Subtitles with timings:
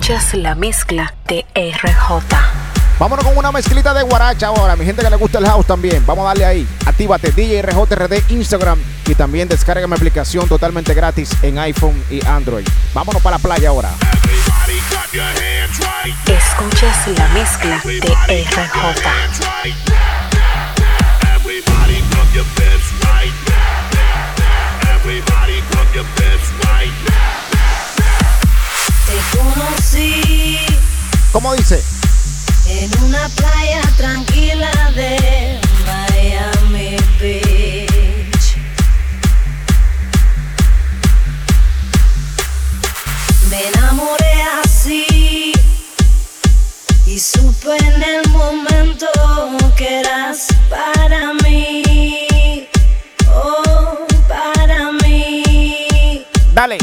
[0.00, 2.22] Escuchas la mezcla de RJ.
[2.98, 4.74] Vámonos con una mezclita de guaracha ahora.
[4.74, 6.02] Mi gente que le gusta el house también.
[6.06, 6.66] Vamos a darle ahí.
[6.86, 12.66] Actívate DJ RJRD Instagram y también descarga mi aplicación totalmente gratis en iPhone y Android.
[12.94, 13.90] Vámonos para la playa ahora.
[16.26, 20.00] Escuchas la mezcla de RJ.
[30.00, 30.58] Conocí
[31.32, 31.82] ¿Cómo dice?
[32.68, 38.56] en una playa tranquila de Miami Beach.
[43.48, 45.52] Me enamoré así
[47.06, 49.06] y supe en el momento
[49.76, 52.68] que eras para mí.
[53.28, 56.24] Oh, para mí.
[56.54, 56.78] Dale.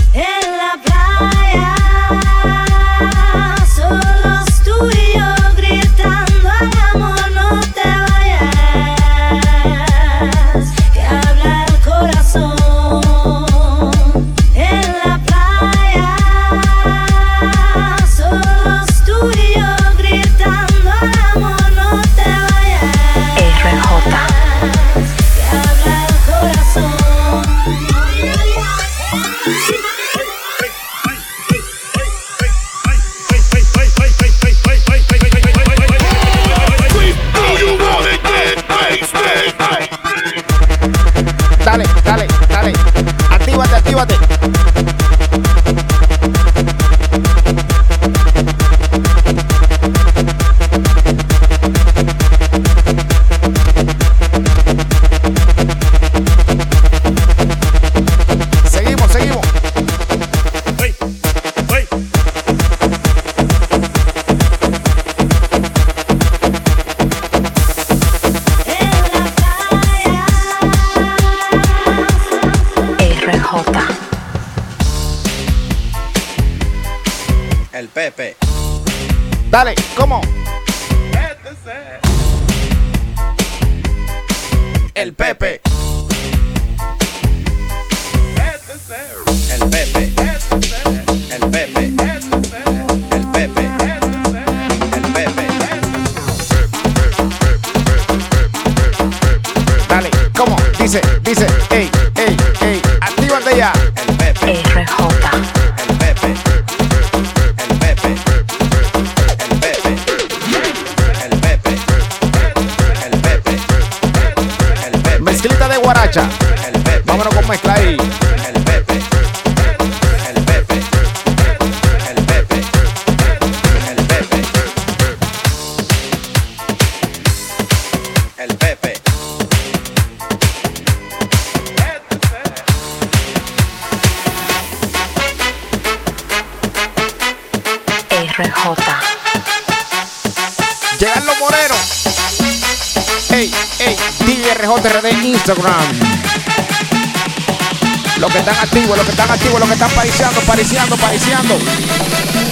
[148.50, 152.47] Están activos, los que están activos, los que están pariciando, pariciando, pariciando.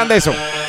[0.00, 0.59] Acuerdan de eso.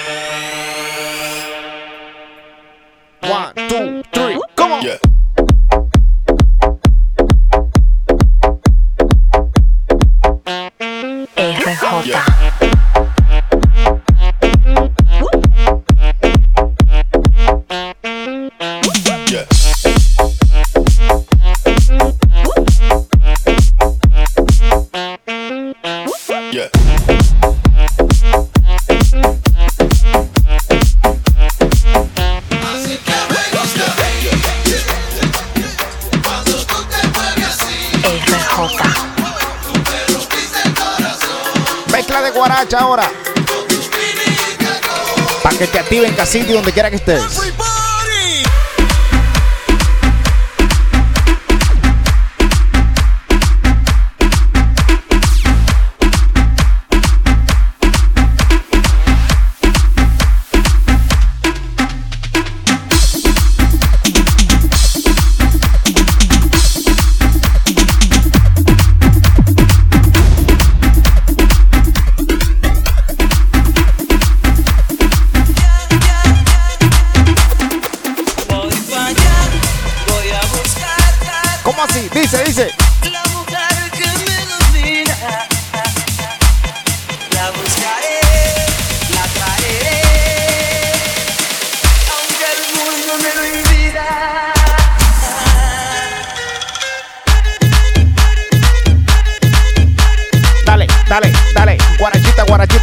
[45.43, 47.21] Para que te activen casito y donde quiera que estés.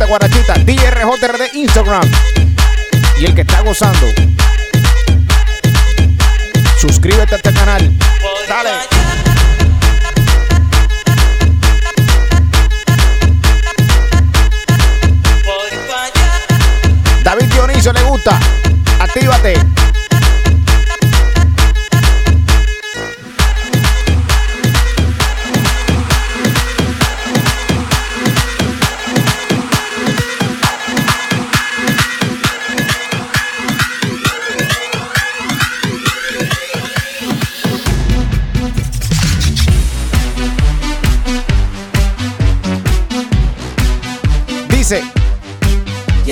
[0.08, 2.10] guarachita, DJ RJRD Instagram.
[3.20, 4.06] Y el que está gozando,
[6.80, 7.92] suscríbete a este canal.
[8.48, 8.97] Dale.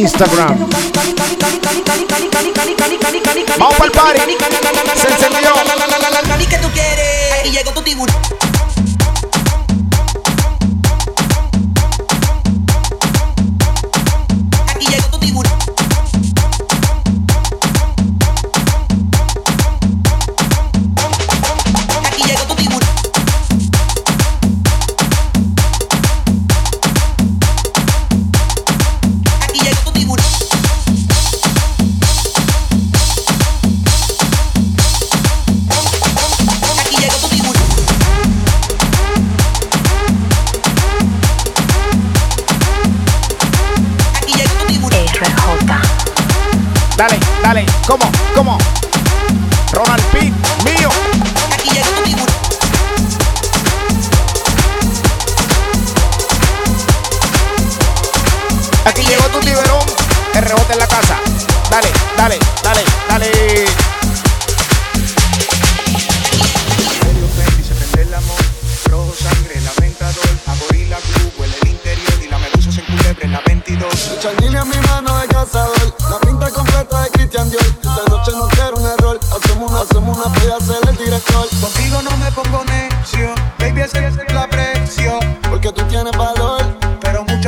[0.00, 0.66] Instagram.
[3.58, 4.20] Vamos para el party.
[4.96, 5.52] Se encendió.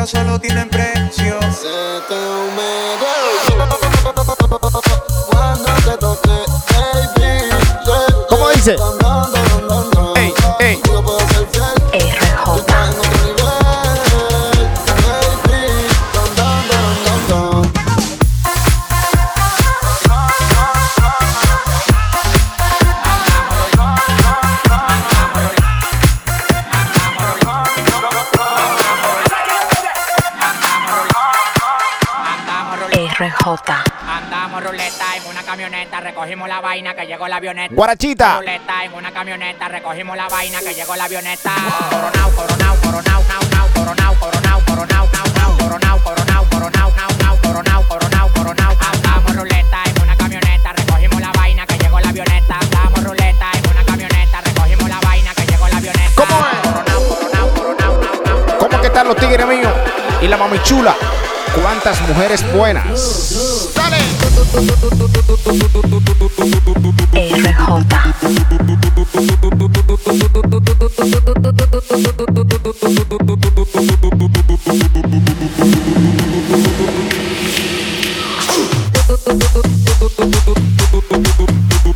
[0.02, 1.40] precios solo tienen precio.
[1.52, 3.52] Se te humedece
[5.30, 7.50] cuando te toque, baby.
[8.28, 8.76] ¿Cómo dice?
[36.42, 37.74] Recogimos la vaina que llegó la avioneta.
[37.74, 38.38] Guarachita.
[38.38, 41.50] Ruleta en una camioneta, recogimos la vaina que llegó la avioneta.
[41.90, 47.38] Coronao, coronao, coronao, nao, nao, coronao, coronao, coronao, nao, nao, coronao, coronao, coronao, nao, nao,
[47.42, 48.76] coronao, coronao, coronao.
[48.92, 52.58] Andamos ruleta en una camioneta, recogimos la vaina que llegó la avioneta.
[52.58, 56.12] Andamos ruleta en una camioneta, recogimos la vaina que llegó la avioneta.
[56.14, 56.58] ¿Cómo es?
[56.68, 58.58] Coronao, coronao, coronao, nao, nao.
[58.58, 59.72] ¿Cómo que están los tigres míos?
[60.20, 60.96] Y la mami chula.
[61.54, 62.98] ¿Cuántas mujeres buenas?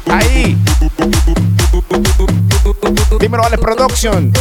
[0.08, 0.56] Ahí.
[3.20, 4.32] Dímelo, Alex Production.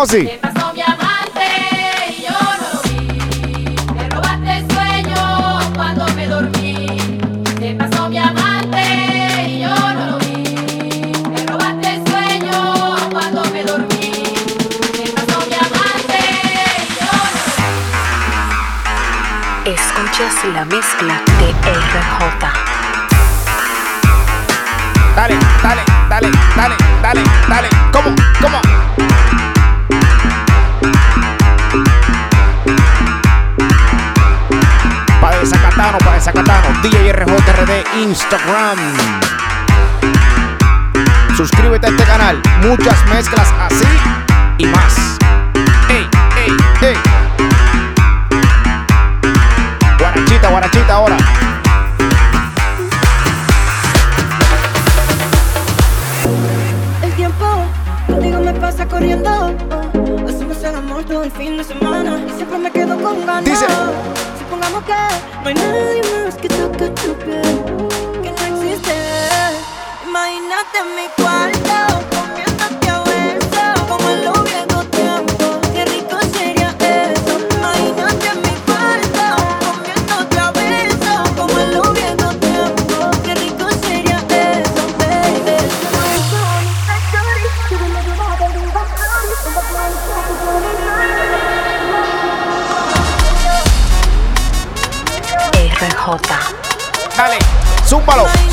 [0.00, 0.24] ¿Cómo así?
[0.24, 1.44] Te pasó mi amante
[2.08, 3.76] y yo no lo vi.
[3.92, 5.22] Me robaste el sueño
[5.74, 6.88] cuando me dormí.
[7.58, 8.82] Te pasó mi amante
[9.46, 11.12] y yo no lo vi.
[11.28, 14.12] Me robaste el sueño cuando me dormí.
[14.96, 16.18] Te pasó mi amante
[16.78, 17.52] y yo no lo
[19.64, 19.70] vi.
[19.70, 22.42] Escuchas la mezcla de RJ.
[25.14, 27.68] Dale, dale, dale, dale, dale, dale.
[27.92, 28.14] ¿Cómo?
[28.40, 28.79] ¿Cómo?
[36.82, 38.78] DJ RJRD Instagram.
[41.36, 42.40] Suscríbete a este canal.
[42.62, 43.86] Muchas mezclas así
[44.56, 45.18] y más.
[45.90, 46.08] Ey,
[46.38, 46.96] ey, ey.
[49.98, 51.16] Guarachita, guarachita ahora.
[57.02, 57.64] El tiempo
[58.06, 59.54] contigo me pasa corriendo.
[60.26, 62.18] Hacemos el amor todo el fin de semana.
[62.26, 63.44] Y siempre me quedo con ganas.
[63.44, 63.66] Dice.
[64.38, 64.92] Supongamos que
[65.42, 66.69] no hay nadie más que piel.
[68.22, 68.94] Que no existe.
[70.06, 72.09] Imagínate mi cuarto.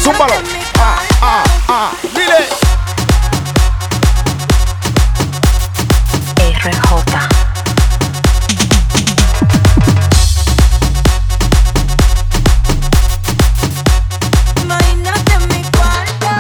[0.07, 0.35] Zúmbalo.
[0.79, 1.91] Ah, ah, ah.
[2.15, 2.47] Dile.
[6.63, 7.17] RJ.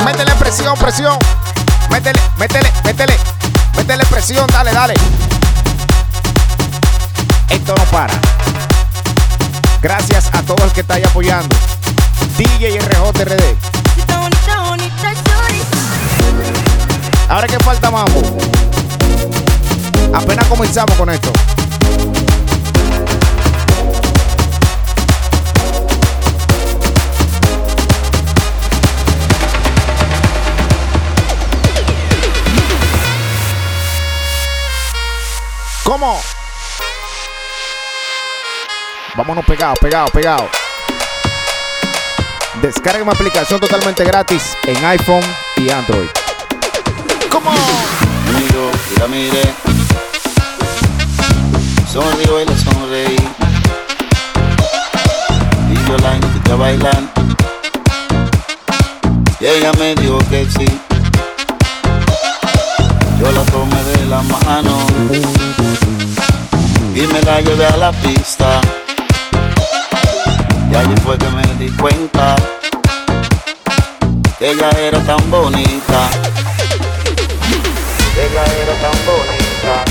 [0.05, 1.19] Métele presión, presión.
[1.89, 3.17] Métele, métele, métele.
[3.75, 4.93] Métele presión, dale, dale.
[7.49, 8.13] Esto no para.
[9.81, 11.53] Gracias a todo el que está ahí apoyando.
[12.37, 13.57] DJ RJRD.
[17.29, 18.21] Ahora que falta mambo.
[20.13, 21.31] Apenas comenzamos con esto.
[35.83, 36.21] ¿Cómo?
[39.15, 40.66] Vámonos pegados, pegados, pegados.
[42.61, 45.23] Descarga mi aplicación totalmente gratis en iPhone
[45.57, 46.07] y Android.
[47.29, 47.51] ¿Cómo?
[47.51, 49.53] Miro y la miré.
[51.91, 53.15] Sonrío y le sonreí.
[55.71, 57.03] Y yo la invité a bailar.
[59.39, 60.65] Y ella me dijo que sí.
[63.19, 64.77] Yo la tomé de la mano.
[66.95, 68.61] Y me la llevé a la pista.
[70.69, 72.35] Y allí fue que me di cuenta.
[74.37, 76.09] Que ella era tan bonita.
[78.17, 79.85] Ella era tan bonita,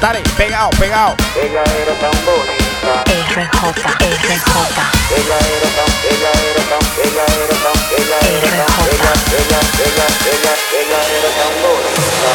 [0.00, 1.14] Dale, pegado, pegado.
[1.40, 3.44] ella era tan bonita, RJ.
[4.02, 4.50] RJ.
[5.14, 10.06] ella era tan, ella era tan, ella era tan, ella era tan, ella, ella, ella,
[10.26, 12.30] ella, ella era tan bonita.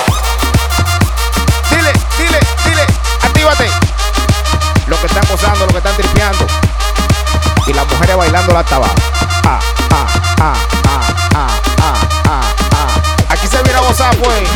[1.76, 2.86] Dile, dile, dile,
[3.22, 3.68] actívate.
[4.88, 6.48] Lo que están gozando, lo que están tripeando.
[7.68, 8.88] Y las mujeres bailando la taba.
[9.44, 9.60] Ah,
[9.92, 10.08] ah,
[10.40, 10.54] ah,
[10.88, 11.02] ah,
[11.36, 11.48] ah,
[11.82, 11.94] ah,
[12.26, 13.02] ah, ah.
[13.30, 14.50] Aquí se viene a gozar, pues.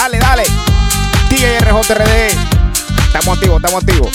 [0.00, 0.44] Dale, dale.
[1.28, 2.30] TRJRD.
[3.06, 4.10] Estamos activos, estamos activos.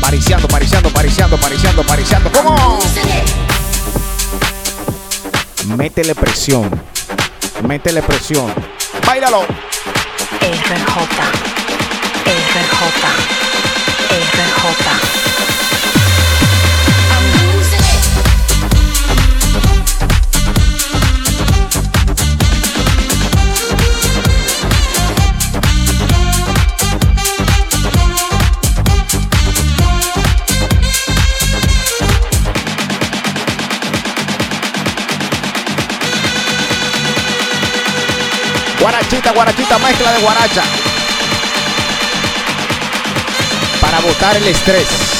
[0.00, 2.32] Pariciando, pariciando, pariciando, pariciando, pariciando.
[2.32, 2.80] ¿Cómo?
[5.76, 6.68] Métele presión.
[7.62, 8.52] Métele presión.
[10.42, 10.98] RJ.
[14.10, 15.57] RJ.
[38.88, 40.62] Guarachita, guarachita, mezcla de guaracha.
[43.82, 45.17] Para botar el estrés.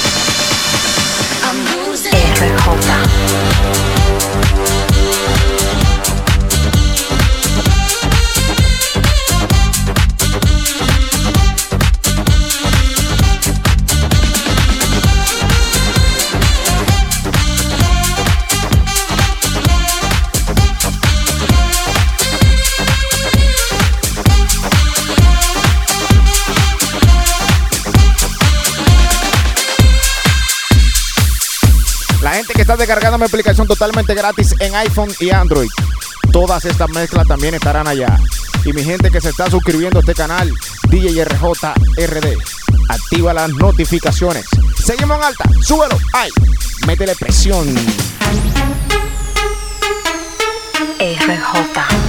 [32.69, 35.69] La gente que está descargando mi aplicación totalmente gratis en iPhone y Android.
[36.31, 38.19] Todas estas mezclas también estarán allá.
[38.63, 40.53] Y mi gente que se está suscribiendo a este canal,
[40.87, 42.37] DJRJRD,
[42.89, 44.45] activa las notificaciones.
[44.77, 46.29] Seguimos en alta, súbelo, ay,
[46.85, 47.75] métele presión.
[50.99, 52.08] RJ.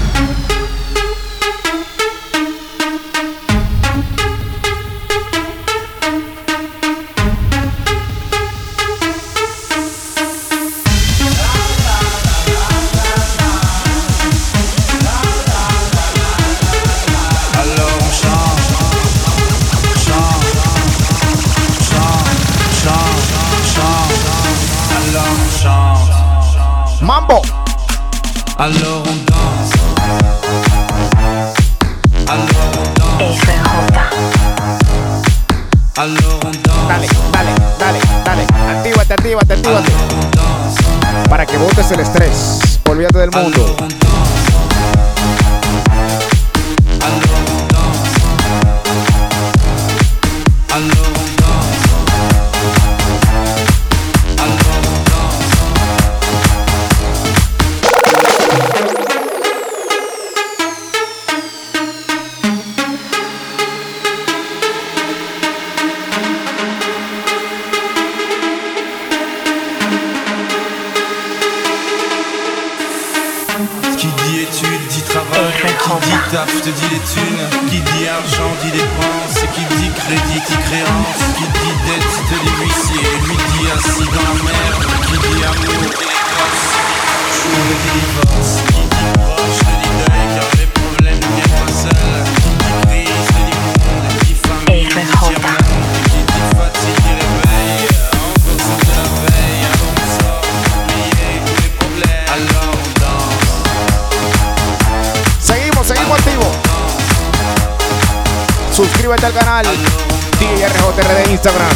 [111.41, 111.73] Instagram.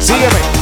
[0.00, 0.55] Sígueme.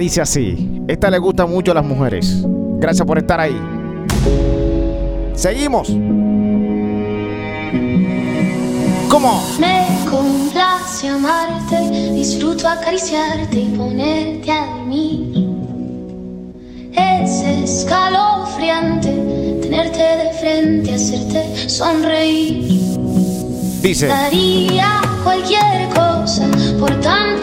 [0.00, 0.82] Dice así.
[0.88, 2.42] Esta le gusta mucho a las mujeres.
[2.78, 3.56] Gracias por estar ahí.
[5.34, 5.88] Seguimos.
[9.08, 9.42] ¿Cómo?
[9.60, 15.46] Me complace amarte, disfruto acariciarte y ponerte a mí.
[16.92, 19.10] Es escalofriante
[19.60, 22.80] tenerte de frente, hacerte sonreír.
[23.82, 24.06] Dice.
[24.06, 27.40] Daría cualquier cosa por tan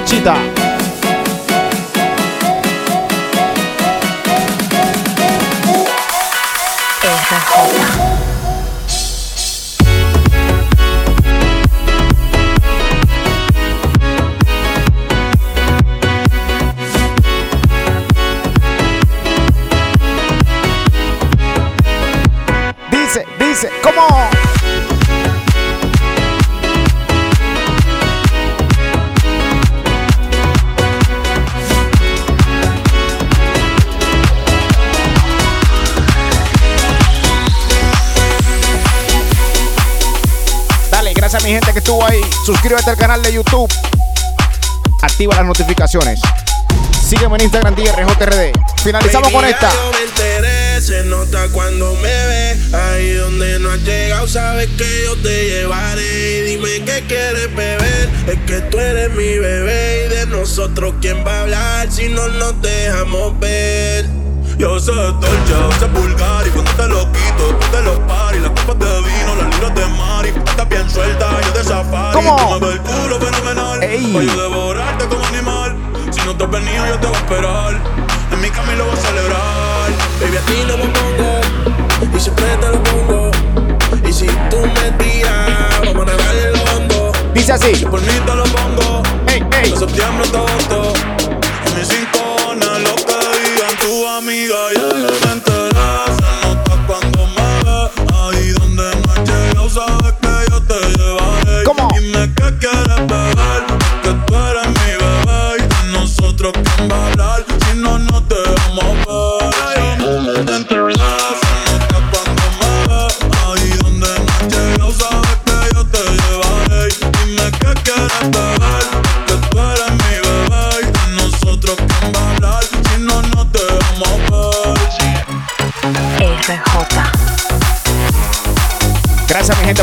[0.00, 0.59] Nos fuimos
[41.30, 42.20] gracias a mi gente que estuvo ahí.
[42.44, 43.72] Suscríbete al canal de YouTube.
[45.00, 46.20] Activa las notificaciones.
[47.08, 48.52] Sígueme en Instagram DRJRD.
[48.82, 49.70] Finalizamos con esta.
[49.70, 52.56] Yo me enteré, se nota cuando me ve.
[52.72, 56.38] Ahí donde no has llegado, sabes que yo te llevaré.
[56.38, 58.08] Y dime qué quieres beber.
[58.26, 62.08] Es que tú eres mi bebé y de no nosotros quién va a hablar si
[62.08, 64.06] no nos dejamos ver.
[64.58, 68.09] Yo sé dolce, a veces vulgar y cuando te lo quito, de los paris,
[68.40, 72.36] las copas de vino, las libras de mari, estás bien suelta, yo de safari, ¿Cómo?
[72.36, 74.12] tú me ves el culo fenomenal, Ey.
[74.12, 75.76] pa' yo devorarte como animal,
[76.10, 77.80] si no te has venido yo te voy a esperar,
[78.32, 81.40] en mi lo voy a celebrar, Baby, a ti no me pongo
[82.16, 83.30] y siempre te lo pongo.
[84.06, 87.12] Y si tú me tiras, vamos a nadarle el hondo.
[87.34, 87.84] Dice así.
[87.86, 89.70] por mí te lo pongo, Ey, ey.
[89.70, 90.79] de septiembre hasta agosto,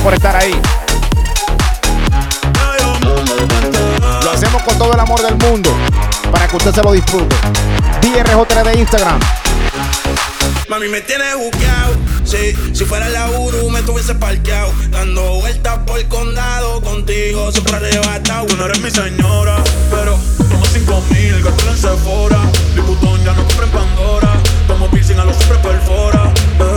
[0.07, 0.53] por estar ahí.
[4.23, 5.69] Lo hacemos con todo el amor del mundo
[6.31, 7.35] para que usted se lo disfrute.
[8.01, 9.19] DRJ de Instagram.
[10.69, 11.93] Mami, me tienes buqueado.
[12.23, 14.71] Sí, si fuera la Uru, me tuviese parqueado.
[14.91, 18.47] Dando vueltas por el condado contigo, siempre arrebatado.
[18.55, 19.57] No eres mi señora,
[19.91, 20.17] pero
[20.49, 22.39] toma cinco mil, gasto en Sephora.
[22.75, 24.33] Mi putón ya no compra en Pandora.
[24.69, 26.31] Como piercing a los hombres perfora.
[26.61, 26.76] Eh.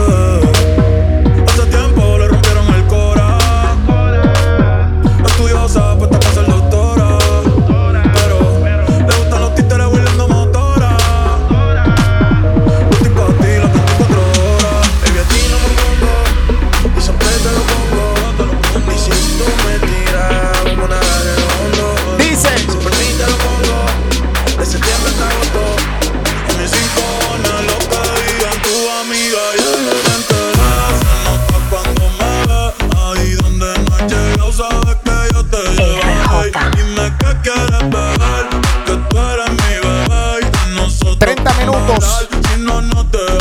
[43.11, 43.40] Te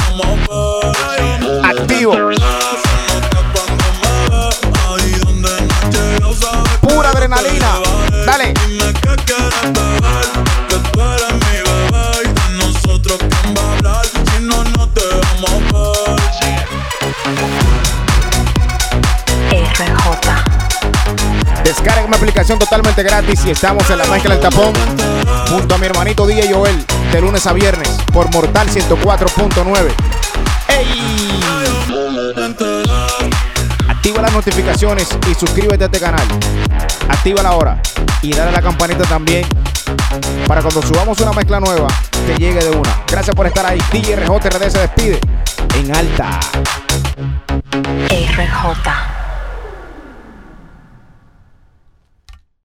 [22.57, 24.73] totalmente gratis y estamos en la mezcla del tapón
[25.49, 29.93] junto a mi hermanito DJ Joel de lunes a viernes por Mortal 104.9.
[30.69, 31.39] ¡Ey!
[33.88, 36.25] Activa las notificaciones y suscríbete a este canal.
[37.09, 37.79] Activa la hora
[38.23, 39.45] y dale a la campanita también
[40.47, 41.88] para cuando subamos una mezcla nueva
[42.25, 43.03] te llegue de una.
[43.07, 43.79] Gracias por estar ahí.
[43.91, 45.19] DJ RJ RD se despide
[45.75, 46.39] en alta.
[48.09, 49.09] RJ.